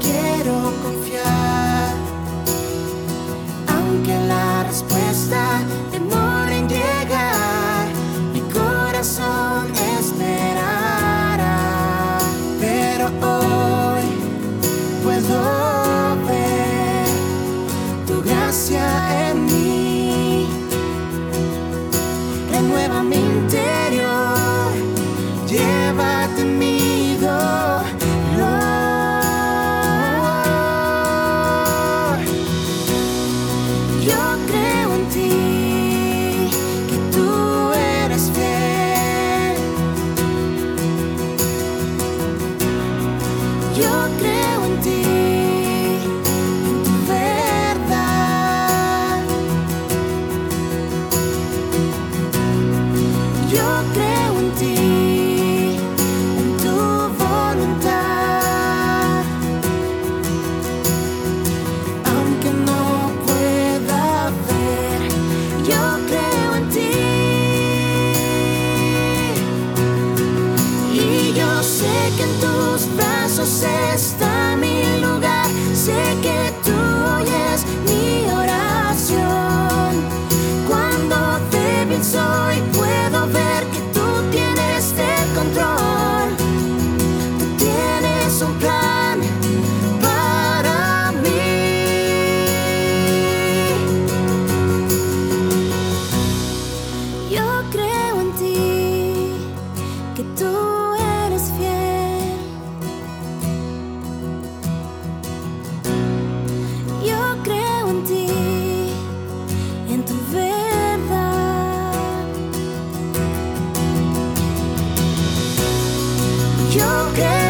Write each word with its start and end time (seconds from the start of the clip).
Quiero 0.00 0.72
confiar. 0.82 1.94
Aunque 3.68 4.14
la 4.26 4.64
respuesta 4.64 5.60
demore 5.92 6.58
en 6.58 6.68
llegar, 6.68 7.86
mi 8.32 8.40
corazón 8.52 9.70
esperará. 10.00 11.48
Pero 12.60 13.06
hoy 13.22 14.06
puedo 15.04 16.16
ver 16.26 17.06
tu 18.06 18.22
gracia 18.22 19.19
Yo 43.80 44.08
creo 44.18 44.39
Yo 117.16 117.49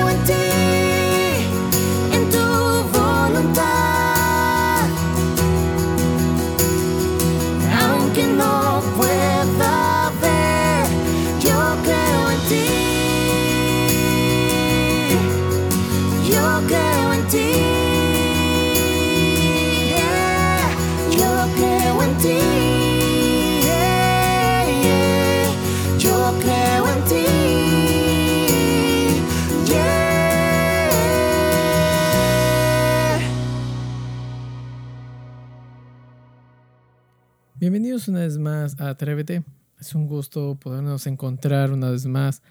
Bienvenidos 37.71 38.09
una 38.09 38.19
vez 38.19 38.37
más 38.37 38.81
a 38.81 38.89
Atrévete. 38.89 39.45
Es 39.79 39.95
un 39.95 40.09
gusto 40.09 40.57
podernos 40.57 41.07
encontrar 41.07 41.71
una 41.71 41.89
vez 41.91 42.05
más 42.05 42.43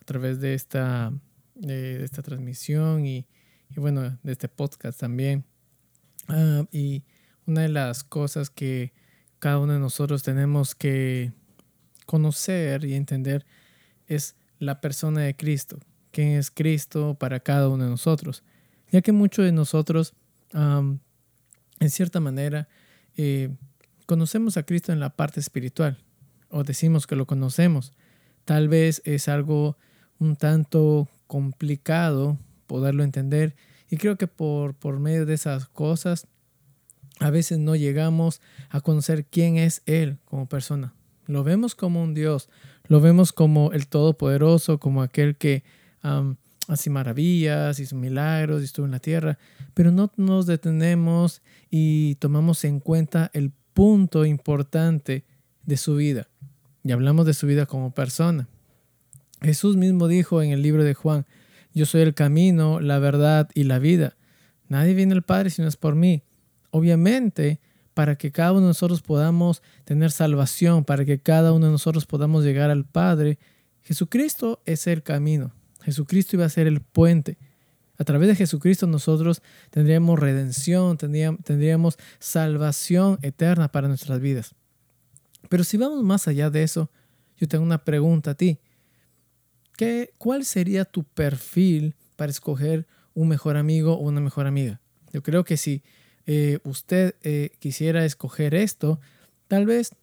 a 0.00 0.04
través 0.04 0.40
de 0.40 0.54
esta, 0.54 1.12
de, 1.56 1.98
de 1.98 2.04
esta 2.04 2.22
transmisión 2.22 3.04
y, 3.04 3.26
y, 3.68 3.80
bueno, 3.80 4.16
de 4.22 4.30
este 4.30 4.48
podcast 4.48 5.00
también. 5.00 5.44
Ah, 6.28 6.66
y 6.70 7.02
una 7.46 7.62
de 7.62 7.68
las 7.68 8.04
cosas 8.04 8.48
que 8.48 8.92
cada 9.40 9.58
uno 9.58 9.72
de 9.72 9.80
nosotros 9.80 10.22
tenemos 10.22 10.76
que 10.76 11.32
conocer 12.06 12.84
y 12.84 12.94
entender 12.94 13.46
es 14.06 14.36
la 14.60 14.80
persona 14.80 15.22
de 15.22 15.34
Cristo. 15.34 15.80
¿Quién 16.12 16.38
es 16.38 16.48
Cristo 16.48 17.16
para 17.18 17.40
cada 17.40 17.68
uno 17.68 17.82
de 17.82 17.90
nosotros? 17.90 18.44
Ya 18.92 19.02
que 19.02 19.10
muchos 19.10 19.44
de 19.44 19.50
nosotros, 19.50 20.14
um, 20.54 21.00
en 21.80 21.90
cierta 21.90 22.20
manera, 22.20 22.68
eh, 23.16 23.50
conocemos 24.10 24.56
a 24.56 24.64
Cristo 24.64 24.92
en 24.92 24.98
la 24.98 25.10
parte 25.10 25.38
espiritual 25.38 25.96
o 26.48 26.64
decimos 26.64 27.06
que 27.06 27.14
lo 27.14 27.28
conocemos. 27.28 27.92
Tal 28.44 28.68
vez 28.68 29.02
es 29.04 29.28
algo 29.28 29.78
un 30.18 30.34
tanto 30.34 31.06
complicado 31.28 32.36
poderlo 32.66 33.04
entender 33.04 33.54
y 33.88 33.98
creo 33.98 34.16
que 34.16 34.26
por, 34.26 34.74
por 34.74 34.98
medio 34.98 35.26
de 35.26 35.34
esas 35.34 35.68
cosas 35.68 36.26
a 37.20 37.30
veces 37.30 37.60
no 37.60 37.76
llegamos 37.76 38.40
a 38.68 38.80
conocer 38.80 39.26
quién 39.26 39.58
es 39.58 39.80
Él 39.86 40.18
como 40.24 40.48
persona. 40.48 40.92
Lo 41.26 41.44
vemos 41.44 41.76
como 41.76 42.02
un 42.02 42.12
Dios, 42.12 42.48
lo 42.88 43.00
vemos 43.00 43.32
como 43.32 43.70
el 43.70 43.86
Todopoderoso, 43.86 44.80
como 44.80 45.02
aquel 45.02 45.36
que 45.36 45.62
hace 46.66 46.90
maravillas, 46.90 47.78
hizo 47.78 47.94
milagros, 47.94 48.64
estuvo 48.64 48.86
en 48.86 48.92
la 48.92 48.98
tierra, 48.98 49.38
pero 49.72 49.92
no 49.92 50.10
nos 50.16 50.46
detenemos 50.46 51.42
y 51.70 52.16
tomamos 52.16 52.64
en 52.64 52.80
cuenta 52.80 53.30
el 53.34 53.52
punto 53.80 54.26
importante 54.26 55.24
de 55.64 55.78
su 55.78 55.96
vida. 55.96 56.28
Y 56.84 56.92
hablamos 56.92 57.24
de 57.24 57.32
su 57.32 57.46
vida 57.46 57.64
como 57.64 57.94
persona. 57.94 58.46
Jesús 59.40 59.78
mismo 59.78 60.06
dijo 60.06 60.42
en 60.42 60.50
el 60.50 60.60
libro 60.60 60.84
de 60.84 60.92
Juan, 60.92 61.24
yo 61.72 61.86
soy 61.86 62.02
el 62.02 62.12
camino, 62.12 62.80
la 62.80 62.98
verdad 62.98 63.48
y 63.54 63.64
la 63.64 63.78
vida. 63.78 64.18
Nadie 64.68 64.92
viene 64.92 65.14
al 65.14 65.22
Padre 65.22 65.48
si 65.48 65.62
no 65.62 65.68
es 65.68 65.78
por 65.78 65.94
mí. 65.94 66.24
Obviamente, 66.70 67.58
para 67.94 68.16
que 68.16 68.32
cada 68.32 68.52
uno 68.52 68.60
de 68.60 68.66
nosotros 68.66 69.00
podamos 69.00 69.62
tener 69.86 70.10
salvación, 70.10 70.84
para 70.84 71.06
que 71.06 71.18
cada 71.18 71.54
uno 71.54 71.64
de 71.64 71.72
nosotros 71.72 72.04
podamos 72.04 72.44
llegar 72.44 72.68
al 72.68 72.84
Padre, 72.84 73.38
Jesucristo 73.80 74.60
es 74.66 74.86
el 74.88 75.02
camino. 75.02 75.54
Jesucristo 75.80 76.36
iba 76.36 76.44
a 76.44 76.50
ser 76.50 76.66
el 76.66 76.82
puente. 76.82 77.38
A 78.00 78.04
través 78.04 78.28
de 78.28 78.34
Jesucristo 78.34 78.86
nosotros 78.86 79.42
tendríamos 79.68 80.18
redención, 80.18 80.96
tendríamos, 80.96 81.98
salvación 82.18 83.18
eterna 83.20 83.70
para 83.70 83.88
nuestras 83.88 84.20
vidas. 84.20 84.54
Pero 85.50 85.64
si 85.64 85.76
vamos 85.76 86.02
más 86.02 86.26
allá 86.26 86.48
de 86.48 86.62
eso, 86.62 86.90
yo 87.36 87.46
tengo 87.46 87.62
una 87.62 87.84
pregunta 87.84 88.30
a 88.30 88.34
ti. 88.34 88.58
¿Qué, 89.76 90.14
¿Cuál 90.16 90.46
sería 90.46 90.86
tu 90.86 91.04
perfil 91.04 91.94
para 92.16 92.30
escoger 92.30 92.86
un 93.12 93.28
mejor 93.28 93.58
amigo 93.58 93.92
o 93.92 94.08
una 94.08 94.22
mejor 94.22 94.46
amiga? 94.46 94.80
Yo 95.12 95.22
creo 95.22 95.44
que 95.44 95.58
si 95.58 95.82
eh, 96.24 96.58
usted 96.64 97.16
eh, 97.22 97.50
quisiera 97.58 98.06
escoger 98.06 98.54
esto, 98.54 98.98
tal 99.46 99.66
vez 99.66 99.94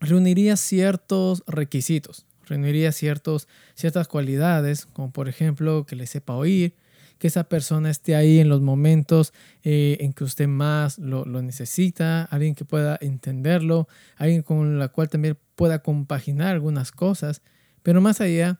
reuniría 0.00 0.56
ciertos 0.56 1.44
requisitos, 1.46 2.24
reuniría 2.46 2.92
ciertos, 2.92 3.46
ciertas 3.74 4.08
cualidades, 4.08 4.86
como 4.86 5.12
por 5.12 5.28
ejemplo 5.28 5.84
que 5.84 5.96
le 5.96 6.06
sepa 6.06 6.34
oír, 6.34 6.79
que 7.20 7.28
esa 7.28 7.44
persona 7.44 7.90
esté 7.90 8.16
ahí 8.16 8.40
en 8.40 8.48
los 8.48 8.62
momentos 8.62 9.34
eh, 9.62 9.98
en 10.00 10.14
que 10.14 10.24
usted 10.24 10.48
más 10.48 10.98
lo, 10.98 11.26
lo, 11.26 11.42
necesita, 11.42 12.24
alguien 12.24 12.54
que 12.54 12.64
pueda 12.64 12.98
entenderlo, 13.00 13.88
alguien 14.16 14.42
con 14.42 14.78
la 14.78 14.88
cual 14.88 15.10
también 15.10 15.38
pueda 15.54 15.80
compaginar 15.82 16.48
algunas 16.48 16.92
cosas, 16.92 17.42
pero 17.82 18.00
más 18.00 18.22
allá, 18.22 18.58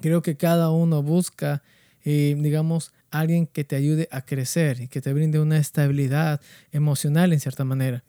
creo 0.00 0.22
que 0.22 0.38
cada 0.38 0.70
uno 0.70 1.02
busca, 1.02 1.62
digamos, 2.02 2.92
alguien 3.10 3.46
que 3.46 3.64
te 3.64 3.76
ayude 3.76 4.08
a 4.10 4.22
crecer 4.22 4.80
y 4.80 4.88
que 4.88 5.02
te 5.02 5.12
brinde 5.12 5.38
una 5.38 5.58
estabilidad 5.58 6.40
emocional 6.72 7.34
en 7.34 7.40
cierta 7.40 7.64
manera. 7.64 8.04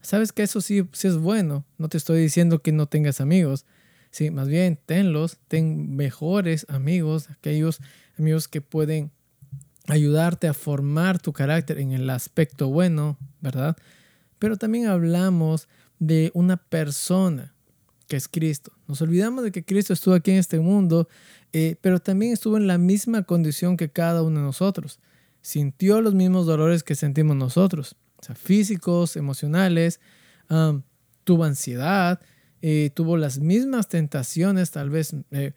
Sabes 0.00 0.32
que 0.32 0.44
eso 0.44 0.60
sí, 0.60 0.88
sí 0.92 1.08
es 1.08 1.16
bueno. 1.16 1.64
No 1.76 1.88
te 1.88 1.96
estoy 1.96 2.20
diciendo 2.20 2.60
que 2.60 2.70
no 2.70 2.86
tengas 2.86 3.20
amigos. 3.20 3.66
Sí, 4.10 4.30
más 4.30 4.48
bien 4.48 4.78
tenlos, 4.86 5.38
ten 5.48 5.96
mejores 5.96 6.66
amigos, 6.68 7.28
aquellos 7.30 7.80
amigos 8.18 8.48
que 8.48 8.60
pueden 8.60 9.10
ayudarte 9.86 10.48
a 10.48 10.54
formar 10.54 11.18
tu 11.18 11.32
carácter 11.32 11.78
en 11.78 11.92
el 11.92 12.08
aspecto 12.10 12.68
bueno, 12.68 13.16
¿verdad? 13.40 13.76
Pero 14.38 14.56
también 14.56 14.86
hablamos 14.86 15.68
de 15.98 16.30
una 16.34 16.56
persona 16.56 17.54
que 18.06 18.16
es 18.16 18.28
Cristo. 18.28 18.72
Nos 18.86 19.02
olvidamos 19.02 19.44
de 19.44 19.52
que 19.52 19.64
Cristo 19.64 19.92
estuvo 19.92 20.14
aquí 20.14 20.30
en 20.30 20.38
este 20.38 20.60
mundo, 20.60 21.08
eh, 21.52 21.76
pero 21.80 22.00
también 22.00 22.32
estuvo 22.32 22.56
en 22.56 22.66
la 22.66 22.78
misma 22.78 23.22
condición 23.22 23.76
que 23.76 23.90
cada 23.90 24.22
uno 24.22 24.40
de 24.40 24.46
nosotros. 24.46 24.98
Sintió 25.40 26.00
los 26.00 26.14
mismos 26.14 26.46
dolores 26.46 26.82
que 26.82 26.94
sentimos 26.94 27.36
nosotros, 27.36 27.96
o 28.16 28.22
sea, 28.22 28.34
físicos, 28.34 29.16
emocionales, 29.16 30.00
tuvo 31.24 31.44
ansiedad, 31.44 32.20
eh, 32.62 32.90
tuvo 32.94 33.16
las 33.16 33.38
mismas 33.38 33.88
tentaciones, 33.88 34.70
tal 34.70 34.90
vez 34.90 35.14
eh, 35.30 35.52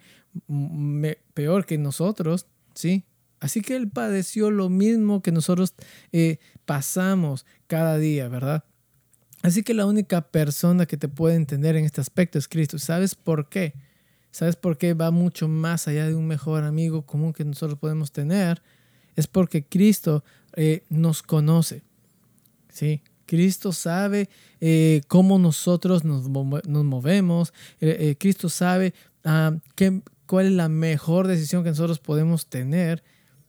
peor 1.33 1.65
que 1.65 1.77
nosotros, 1.77 2.45
¿sí? 2.73 3.05
Así 3.39 3.61
que 3.61 3.75
él 3.75 3.89
padeció 3.89 4.51
lo 4.51 4.69
mismo 4.69 5.21
que 5.21 5.31
nosotros 5.31 5.73
pasamos 6.65 7.45
cada 7.67 7.97
día, 7.97 8.27
¿verdad? 8.27 8.63
Así 9.41 9.63
que 9.63 9.73
la 9.73 9.85
única 9.85 10.21
persona 10.21 10.85
que 10.85 10.97
te 10.97 11.07
puede 11.07 11.35
entender 11.35 11.75
en 11.75 11.85
este 11.85 12.01
aspecto 12.01 12.37
es 12.37 12.47
Cristo. 12.47 12.77
¿Sabes 12.77 13.15
por 13.15 13.49
qué? 13.49 13.73
¿Sabes 14.31 14.55
por 14.55 14.77
qué 14.77 14.93
va 14.93 15.11
mucho 15.11 15.47
más 15.47 15.87
allá 15.87 16.07
de 16.07 16.15
un 16.15 16.27
mejor 16.27 16.63
amigo 16.63 17.05
común 17.05 17.33
que 17.33 17.43
nosotros 17.43 17.79
podemos 17.79 18.11
tener? 18.11 18.61
Es 19.15 19.27
porque 19.27 19.65
Cristo 19.65 20.23
eh, 20.55 20.83
nos 20.89 21.23
conoce. 21.23 21.83
¿sí? 22.69 23.01
Cristo 23.25 23.73
sabe 23.73 24.29
eh, 24.59 25.01
cómo 25.07 25.39
nosotros 25.39 26.05
nos, 26.05 26.29
movemos. 26.29 27.53
Eh, 27.79 28.15
Cristo 28.19 28.47
sabe 28.47 28.93
ah, 29.25 29.53
qué, 29.75 30.01
cuál 30.31 30.45
es 30.45 30.53
la 30.53 30.69
mejor 30.69 31.27
decisión 31.27 31.61
que 31.61 31.71
nosotros 31.71 31.99
podemos 31.99 32.45
tener. 32.45 33.03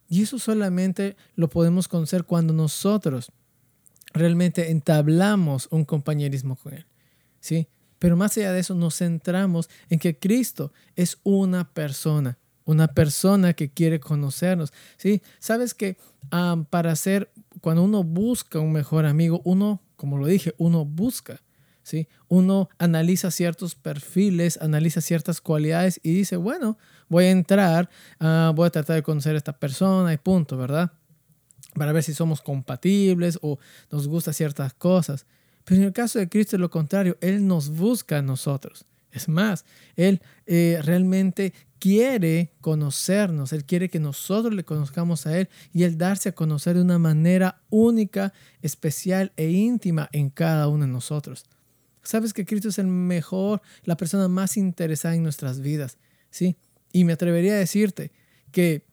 Y 0.08 0.22
eso 0.22 0.40
solamente 0.40 1.14
lo 1.36 1.48
podemos 1.48 1.86
conocer 1.86 2.24
cuando 2.24 2.52
nosotros 2.52 3.30
realmente 4.12 4.72
entablamos 4.72 5.68
un 5.70 5.84
compañerismo 5.84 6.56
con 6.56 6.74
Él. 6.74 6.84
¿sí? 7.38 7.68
Pero 8.00 8.16
más 8.16 8.36
allá 8.36 8.52
de 8.52 8.58
eso, 8.58 8.74
nos 8.74 8.96
centramos 8.96 9.70
en 9.90 10.00
que 10.00 10.18
Cristo 10.18 10.72
es 10.96 11.18
una 11.22 11.72
persona, 11.72 12.36
una 12.64 12.88
persona 12.88 13.52
que 13.52 13.70
quiere 13.70 14.00
conocernos. 14.00 14.72
¿sí? 14.96 15.22
Sabes 15.38 15.74
que 15.74 15.98
para 16.68 16.96
ser, 16.96 17.30
cuando 17.60 17.84
uno 17.84 18.02
busca 18.02 18.58
un 18.58 18.72
mejor 18.72 19.06
amigo, 19.06 19.40
uno, 19.44 19.80
como 19.94 20.18
lo 20.18 20.26
dije, 20.26 20.52
uno 20.58 20.84
busca. 20.84 21.42
¿Sí? 21.82 22.08
Uno 22.28 22.68
analiza 22.78 23.30
ciertos 23.30 23.74
perfiles, 23.74 24.58
analiza 24.60 25.00
ciertas 25.00 25.40
cualidades 25.40 26.00
y 26.02 26.12
dice, 26.12 26.36
bueno, 26.36 26.78
voy 27.08 27.24
a 27.24 27.30
entrar, 27.30 27.90
ah, 28.20 28.52
voy 28.54 28.66
a 28.66 28.70
tratar 28.70 28.96
de 28.96 29.02
conocer 29.02 29.34
a 29.34 29.38
esta 29.38 29.58
persona 29.58 30.12
y 30.12 30.16
punto, 30.18 30.56
¿verdad? 30.56 30.92
para 31.74 31.92
ver 31.92 32.02
si 32.02 32.14
somos 32.14 32.40
compatibles 32.40 33.38
o 33.42 33.58
nos 33.90 34.08
gusta 34.08 34.32
ciertas 34.32 34.74
cosas. 34.74 35.26
Pero 35.64 35.80
en 35.80 35.86
el 35.86 35.92
caso 35.92 36.18
de 36.18 36.28
Cristo 36.28 36.56
es 36.56 36.60
lo 36.60 36.70
contrario, 36.70 37.16
Él 37.20 37.46
nos 37.46 37.70
busca 37.70 38.18
a 38.18 38.22
nosotros. 38.22 38.84
Es 39.10 39.28
más, 39.28 39.64
Él 39.94 40.22
eh, 40.46 40.80
realmente 40.82 41.52
quiere 41.78 42.54
conocernos, 42.60 43.52
Él 43.52 43.64
quiere 43.64 43.88
que 43.88 44.00
nosotros 44.00 44.54
le 44.54 44.64
conozcamos 44.64 45.26
a 45.26 45.38
Él 45.38 45.48
y 45.72 45.82
Él 45.84 45.98
darse 45.98 46.30
a 46.30 46.34
conocer 46.34 46.76
de 46.76 46.82
una 46.82 46.98
manera 46.98 47.60
única, 47.68 48.32
especial 48.62 49.32
e 49.36 49.50
íntima 49.50 50.08
en 50.12 50.30
cada 50.30 50.68
uno 50.68 50.86
de 50.86 50.92
nosotros. 50.92 51.44
Sabes 52.02 52.32
que 52.32 52.44
Cristo 52.44 52.68
es 52.68 52.78
el 52.78 52.86
mejor, 52.86 53.62
la 53.84 53.96
persona 53.96 54.28
más 54.28 54.56
interesada 54.56 55.14
en 55.14 55.22
nuestras 55.22 55.60
vidas, 55.60 55.98
¿sí? 56.30 56.56
Y 56.92 57.04
me 57.04 57.12
atrevería 57.12 57.54
a 57.54 57.58
decirte 57.58 58.12
que 58.50 58.84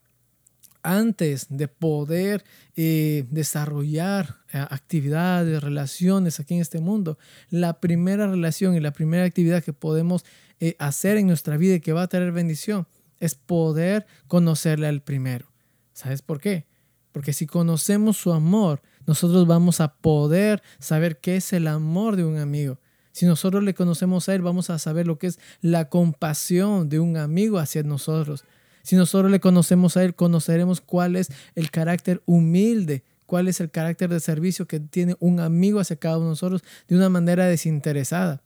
antes 0.82 1.46
de 1.50 1.68
poder 1.68 2.44
eh, 2.76 3.24
desarrollar 3.30 4.38
eh, 4.52 4.58
actividades, 4.58 5.62
relaciones 5.62 6.40
aquí 6.40 6.54
en 6.54 6.60
este 6.60 6.80
mundo, 6.80 7.18
la 7.50 7.80
primera 7.80 8.26
relación 8.26 8.74
y 8.74 8.80
la 8.80 8.92
primera 8.92 9.24
actividad 9.24 9.62
que 9.62 9.72
podemos 9.72 10.24
eh, 10.60 10.76
hacer 10.78 11.16
en 11.16 11.26
nuestra 11.26 11.56
vida 11.56 11.74
y 11.74 11.80
que 11.80 11.92
va 11.92 12.02
a 12.02 12.08
tener 12.08 12.32
bendición 12.32 12.86
es 13.18 13.34
poder 13.34 14.06
conocerle 14.26 14.86
al 14.86 15.02
primero. 15.02 15.52
¿Sabes 15.92 16.22
por 16.22 16.40
qué? 16.40 16.66
Porque 17.12 17.32
si 17.32 17.46
conocemos 17.46 18.16
su 18.16 18.32
amor, 18.32 18.80
nosotros 19.06 19.46
vamos 19.46 19.80
a 19.80 19.94
poder 19.96 20.62
saber 20.78 21.20
qué 21.20 21.36
es 21.36 21.52
el 21.52 21.66
amor 21.66 22.16
de 22.16 22.24
un 22.24 22.38
amigo. 22.38 22.78
Si 23.12 23.26
nosotros 23.26 23.62
le 23.64 23.74
conocemos 23.74 24.28
a 24.28 24.34
Él, 24.34 24.42
vamos 24.42 24.70
a 24.70 24.78
saber 24.78 25.06
lo 25.06 25.18
que 25.18 25.26
es 25.28 25.38
la 25.60 25.88
compasión 25.88 26.88
de 26.88 27.00
un 27.00 27.16
amigo 27.16 27.58
hacia 27.58 27.82
nosotros. 27.82 28.44
Si 28.82 28.96
nosotros 28.96 29.30
le 29.30 29.40
conocemos 29.40 29.96
a 29.96 30.04
Él, 30.04 30.14
conoceremos 30.14 30.80
cuál 30.80 31.16
es 31.16 31.30
el 31.54 31.70
carácter 31.70 32.22
humilde, 32.26 33.02
cuál 33.26 33.48
es 33.48 33.60
el 33.60 33.70
carácter 33.70 34.10
de 34.10 34.20
servicio 34.20 34.66
que 34.66 34.80
tiene 34.80 35.16
un 35.20 35.40
amigo 35.40 35.80
hacia 35.80 35.96
cada 35.96 36.16
uno 36.16 36.26
de 36.26 36.30
nosotros 36.30 36.62
de 36.88 36.96
una 36.96 37.08
manera 37.08 37.46
desinteresada. 37.46 38.42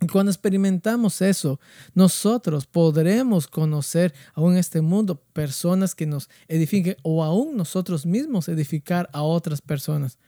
Y 0.00 0.08
cuando 0.08 0.30
experimentamos 0.30 1.22
eso, 1.22 1.58
nosotros 1.94 2.66
podremos 2.66 3.46
conocer 3.46 4.12
aún 4.34 4.52
en 4.52 4.58
este 4.58 4.80
mundo 4.80 5.22
personas 5.32 5.94
que 5.94 6.06
nos 6.06 6.28
edifiquen 6.48 6.96
o 7.02 7.24
aún 7.24 7.56
nosotros 7.56 8.04
mismos 8.04 8.48
edificar 8.48 9.08
a 9.12 9.22
otras 9.22 9.60
personas. 9.60 10.18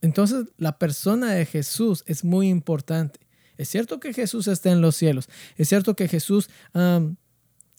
Entonces, 0.00 0.46
la 0.56 0.78
persona 0.78 1.32
de 1.32 1.46
Jesús 1.46 2.04
es 2.06 2.24
muy 2.24 2.48
importante. 2.48 3.20
Es 3.56 3.68
cierto 3.68 3.98
que 3.98 4.14
Jesús 4.14 4.46
está 4.46 4.70
en 4.70 4.80
los 4.80 4.96
cielos. 4.96 5.28
Es 5.56 5.68
cierto 5.68 5.96
que 5.96 6.08
Jesús 6.08 6.48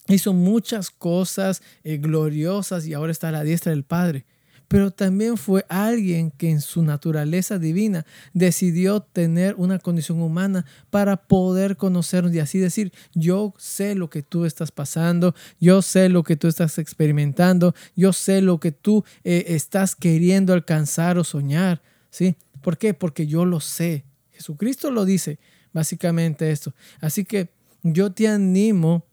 hizo 0.08 0.32
muchas 0.32 0.90
cosas 0.90 1.62
eh, 1.84 1.96
gloriosas 1.96 2.86
y 2.86 2.94
ahora 2.94 3.12
está 3.12 3.28
a 3.28 3.32
la 3.32 3.44
diestra 3.44 3.70
del 3.70 3.84
Padre. 3.84 4.26
pero 4.68 4.92
también 4.92 5.36
fue 5.36 5.66
alguien 5.68 6.30
que 6.30 6.48
en 6.48 6.60
su 6.60 6.84
naturaleza 6.84 7.58
divina 7.58 8.06
decidió 8.34 9.00
tener 9.00 9.56
una 9.56 9.80
condición 9.80 10.22
humana 10.22 10.64
para 10.90 11.16
poder 11.16 11.76
conocernos 11.76 12.32
y 12.32 12.38
así 12.38 12.60
decir, 12.60 12.92
yo 13.12 13.52
sé 13.58 13.96
lo 13.96 14.10
que 14.10 14.22
tú 14.22 14.44
estás 14.44 14.70
pasando, 14.70 15.34
yo 15.58 15.82
sé 15.82 16.08
lo 16.08 16.22
que 16.22 16.36
tú 16.36 16.46
estás 16.46 16.78
experimentando, 16.78 17.74
yo 17.96 18.12
sé 18.12 18.42
lo 18.42 18.60
que 18.60 18.70
tú 18.70 19.04
eh, 19.24 19.46
estás 19.48 19.96
queriendo 19.96 20.52
alcanzar 20.52 21.18
o 21.18 21.24
soñar, 21.24 21.82
¿sí? 22.10 22.36
¿Por 22.60 22.78
qué? 22.78 22.94
Porque 22.94 23.26
yo 23.26 23.44
lo 23.44 23.60
sé. 23.60 24.04
Jesucristo 24.32 24.90
lo 24.90 25.04
dice, 25.04 25.38
básicamente 25.72 26.50
esto. 26.50 26.74
Así 27.00 27.24
que 27.24 27.48
yo 27.82 28.12
te 28.12 28.28
animo 28.28 29.04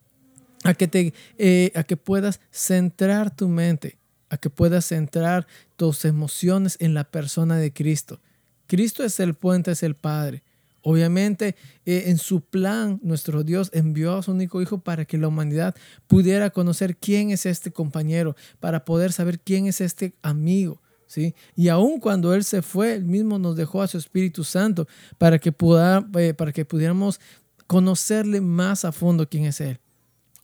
a 0.64 0.74
que, 0.74 0.88
te, 0.88 1.14
eh, 1.38 1.72
a 1.74 1.84
que 1.84 1.96
puedas 1.96 2.40
centrar 2.50 3.34
tu 3.34 3.48
mente, 3.48 3.98
a 4.28 4.36
que 4.36 4.50
puedas 4.50 4.86
centrar 4.86 5.46
tus 5.76 6.04
emociones 6.04 6.76
en 6.80 6.94
la 6.94 7.04
persona 7.04 7.56
de 7.56 7.72
Cristo. 7.72 8.20
Cristo 8.66 9.04
es 9.04 9.18
el 9.20 9.34
puente, 9.34 9.70
es 9.70 9.82
el 9.82 9.94
Padre. 9.94 10.42
Obviamente, 10.82 11.56
eh, 11.86 12.04
en 12.06 12.18
su 12.18 12.42
plan, 12.42 13.00
nuestro 13.02 13.42
Dios 13.42 13.70
envió 13.72 14.16
a 14.16 14.22
su 14.22 14.30
único 14.30 14.62
Hijo 14.62 14.78
para 14.78 15.04
que 15.04 15.18
la 15.18 15.28
humanidad 15.28 15.74
pudiera 16.06 16.50
conocer 16.50 16.96
quién 16.96 17.30
es 17.30 17.46
este 17.46 17.72
compañero, 17.72 18.36
para 18.60 18.84
poder 18.84 19.12
saber 19.12 19.40
quién 19.40 19.66
es 19.66 19.80
este 19.80 20.14
amigo. 20.22 20.80
¿Sí? 21.08 21.34
Y 21.56 21.68
aun 21.68 21.98
cuando 21.98 22.32
Él 22.32 22.44
se 22.44 22.62
fue, 22.62 22.94
Él 22.94 23.04
mismo 23.04 23.40
nos 23.40 23.56
dejó 23.56 23.82
a 23.82 23.88
su 23.88 23.98
Espíritu 23.98 24.44
Santo 24.44 24.86
para 25.16 25.40
que, 25.40 25.48
eh, 25.50 26.34
para 26.34 26.52
que 26.52 26.64
pudiéramos 26.64 27.18
conocerle 27.66 28.40
más 28.40 28.84
a 28.84 28.92
fondo 28.92 29.28
quién 29.28 29.46
es 29.46 29.60
Él. 29.60 29.80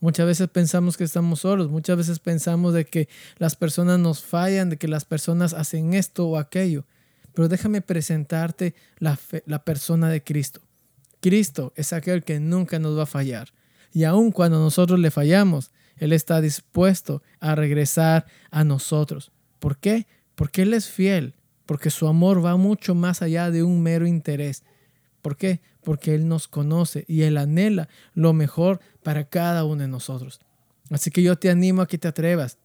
Muchas 0.00 0.26
veces 0.26 0.49
pensamos 0.49 0.97
que 0.97 1.04
estamos 1.04 1.40
solos, 1.40 1.71
muchas 1.71 1.97
veces 1.97 2.18
pensamos 2.18 2.75
de 2.75 2.85
que 2.85 3.09
las 3.38 3.56
personas 3.56 3.99
nos 3.99 4.23
fallan, 4.23 4.68
de 4.68 4.76
que 4.76 4.88
las 4.88 5.04
personas 5.04 5.54
hacen 5.54 5.94
esto 5.94 6.26
o 6.26 6.37
aquello. 6.37 6.85
Pero 7.33 7.49
déjame 7.49 7.80
presentarte 7.80 8.75
la, 8.99 9.18
la 9.47 9.64
persona 9.64 10.11
de 10.11 10.23
Cristo. 10.23 10.61
Cristo 11.21 11.73
es 11.75 11.92
aquel 11.92 12.23
que 12.23 12.38
nunca 12.38 12.78
nos 12.78 12.99
va 12.99 13.04
a 13.04 13.06
fallar. 13.06 13.54
Y 13.92 14.04
aun 14.04 14.30
cuando 14.30 14.59
nosotros 14.59 15.00
le 15.00 15.11
fallamos, 15.11 15.71
Él 15.97 16.12
está 16.12 16.40
dispuesto 16.40 17.23
a 17.40 17.54
regresar 17.54 18.26
a 18.50 18.62
nosotros. 18.62 19.33
¿Por 19.59 19.78
qué? 19.78 20.06
Porque 20.35 20.62
Él 20.62 20.75
es 20.75 20.88
fiel, 20.88 21.35
porque 21.67 21.91
su 21.91 22.07
amor 22.07 22.45
va 22.45 22.57
mucho 22.57 22.95
más 22.95 23.23
allá 23.23 23.50
de 23.50 23.62
un 23.62 23.83
mero 23.83 24.07
interés. 24.07 24.64
¿Por 25.23 25.37
qué? 25.37 25.61
Porque 25.83 26.14
Él 26.14 26.29
nos 26.29 26.49
conoce 26.49 27.05
y 27.09 27.23
Él 27.23 27.37
anhela 27.37 27.88
lo 28.14 28.33
mejor 28.33 28.81
para 29.03 29.25
cada 29.25 29.64
uno 29.64 29.83
de 29.83 29.88
nosotros. 29.88 30.41
Así 30.91 31.11
que 31.11 31.23
yo 31.23 31.37
te 31.37 31.50
animo 31.50 31.83
a 31.83 31.88
que 31.88 31.99
te 31.99 32.09
atrevas 32.09 32.59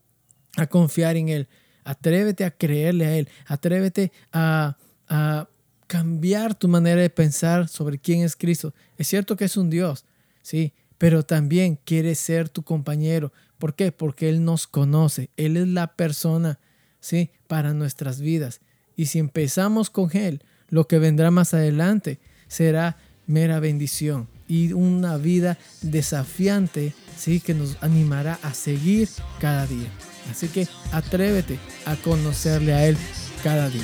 a 0.58 0.68
confiar 0.68 1.16
en 1.16 1.30
Él. 1.30 1.48
Atrévete 1.84 2.44
a 2.44 2.52
creerle 2.52 3.06
a 3.06 3.16
Él. 3.16 3.30
Atrévete 3.46 4.12
a, 4.32 4.78
a 5.08 5.48
cambiar 5.88 6.54
tu 6.54 6.68
manera 6.68 7.02
de 7.02 7.10
pensar 7.10 7.68
sobre 7.68 7.98
quién 7.98 8.22
es 8.22 8.36
Cristo. 8.36 8.74
Es 8.98 9.08
cierto 9.08 9.36
que 9.36 9.46
es 9.46 9.58
un 9.58 9.70
Dios, 9.70 10.06
sí, 10.44 10.74
pero 11.00 11.24
también 11.24 11.80
quiere 11.84 12.14
ser 12.14 12.50
tu 12.50 12.62
compañero. 12.62 13.34
¿Por 13.58 13.74
qué? 13.74 13.92
Porque 13.92 14.30
Él 14.30 14.44
nos 14.44 14.68
conoce. 14.68 15.32
Él 15.36 15.58
es 15.58 15.68
la 15.68 15.96
persona, 15.96 16.60
sí, 17.00 17.32
para 17.48 17.74
nuestras 17.74 18.22
vidas. 18.22 18.62
Y 18.96 19.08
si 19.08 19.20
empezamos 19.20 19.90
con 19.90 20.16
Él, 20.16 20.44
lo 20.70 20.88
que 20.88 21.00
vendrá 21.00 21.32
más 21.32 21.54
adelante 21.54 22.20
será 22.48 22.98
mera 23.28 23.60
bendición 23.60 24.28
y 24.48 24.74
una 24.74 25.18
vida 25.18 25.58
desafiante, 25.82 26.94
¿sí? 27.16 27.40
que 27.40 27.54
nos 27.54 27.78
animará 27.82 28.40
a 28.42 28.54
seguir 28.54 29.08
cada 29.40 29.68
día. 29.68 29.88
Así 30.30 30.48
que 30.48 30.68
atrévete 30.92 31.60
a 31.86 31.96
conocerle 31.96 32.74
a 32.74 32.86
Él 32.88 32.98
cada 33.44 33.70
día. 33.70 33.84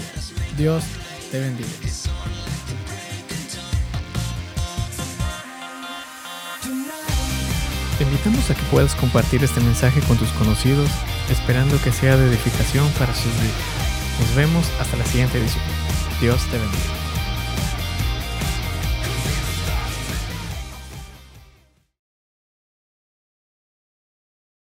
Dios 0.57 0.83
te 1.31 1.39
bendiga. 1.39 1.69
Te 7.97 8.03
invitamos 8.03 8.49
a 8.51 8.55
que 8.55 8.63
puedas 8.71 8.93
compartir 8.95 9.43
este 9.43 9.61
mensaje 9.61 10.01
con 10.01 10.17
tus 10.17 10.29
conocidos, 10.31 10.89
esperando 11.29 11.81
que 11.81 11.91
sea 11.91 12.17
de 12.17 12.27
edificación 12.27 12.89
para 12.99 13.13
sus 13.13 13.31
vidas. 13.33 13.55
Nos 14.19 14.35
vemos 14.35 14.65
hasta 14.79 14.97
la 14.97 15.05
siguiente 15.05 15.37
edición. 15.37 15.63
Dios 16.21 16.41
te 16.51 16.57
bendiga. 16.57 17.04